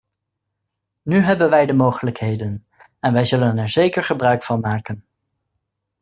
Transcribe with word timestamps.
Nu 1.01 1.19
hebben 1.23 1.49
wij 1.49 1.65
de 1.65 1.73
mogelijkheden, 1.73 2.63
en 2.99 3.13
wij 3.13 3.25
zullen 3.25 3.57
er 3.57 3.69
zeker 3.69 4.03
gebruik 4.03 4.43
van 4.43 4.59
maken. 4.59 5.05